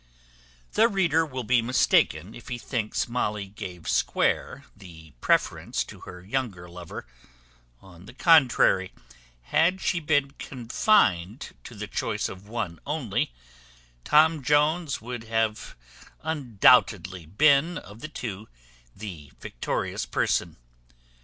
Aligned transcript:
The 0.73 0.87
reader 0.87 1.23
will 1.27 1.43
be 1.43 1.61
mistaken, 1.61 2.33
if 2.33 2.47
he 2.47 2.57
thinks 2.57 3.07
Molly 3.07 3.45
gave 3.45 3.87
Square 3.87 4.63
the 4.75 5.11
preference 5.21 5.83
to 5.83 5.99
her 5.99 6.23
younger 6.23 6.67
lover: 6.67 7.05
on 7.83 8.07
the 8.07 8.13
contrary, 8.15 8.93
had 9.43 9.79
she 9.79 9.99
been 9.99 10.31
confined 10.39 11.53
to 11.65 11.75
the 11.75 11.85
choice 11.85 12.27
of 12.29 12.49
one 12.49 12.79
only, 12.87 13.31
Tom 14.03 14.41
Jones 14.41 15.01
would 15.03 15.25
undoubtedly 16.23 17.21
have 17.21 17.37
been, 17.37 17.77
of 17.77 17.99
the 17.99 18.07
two, 18.07 18.47
the 18.95 19.31
victorious 19.39 20.07
person. 20.07 20.57